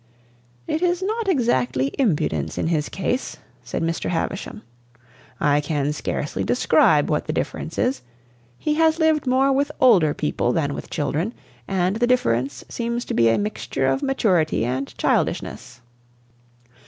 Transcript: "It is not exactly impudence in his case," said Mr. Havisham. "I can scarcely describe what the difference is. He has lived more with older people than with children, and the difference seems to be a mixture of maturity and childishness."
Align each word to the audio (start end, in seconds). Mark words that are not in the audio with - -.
"It 0.65 0.81
is 0.81 1.03
not 1.03 1.27
exactly 1.27 1.93
impudence 1.99 2.57
in 2.57 2.69
his 2.69 2.89
case," 2.89 3.37
said 3.63 3.83
Mr. 3.83 4.09
Havisham. 4.09 4.63
"I 5.39 5.61
can 5.61 5.93
scarcely 5.93 6.43
describe 6.43 7.07
what 7.07 7.27
the 7.27 7.33
difference 7.33 7.77
is. 7.77 8.01
He 8.57 8.73
has 8.73 8.97
lived 8.97 9.27
more 9.27 9.51
with 9.51 9.71
older 9.79 10.15
people 10.15 10.53
than 10.53 10.73
with 10.73 10.89
children, 10.89 11.35
and 11.67 11.97
the 11.97 12.07
difference 12.07 12.63
seems 12.67 13.05
to 13.05 13.13
be 13.13 13.29
a 13.29 13.37
mixture 13.37 13.85
of 13.85 14.01
maturity 14.01 14.65
and 14.65 14.87
childishness." 14.97 15.81